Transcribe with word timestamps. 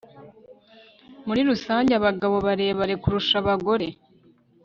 Muri 1.25 1.41
rusange 1.49 1.91
abagabo 1.95 2.35
barebare 2.45 2.93
kurusha 3.03 3.35
abagore 3.41 3.87